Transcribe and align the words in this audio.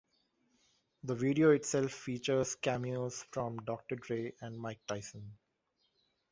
The 1.03 1.13
video 1.13 1.51
itself 1.51 1.91
features 1.91 2.55
cameos 2.55 3.21
from 3.29 3.57
Doctor 3.65 3.97
Dre 3.97 4.33
and 4.41 4.57
Mike 4.59 4.83
Tyson. 4.87 5.37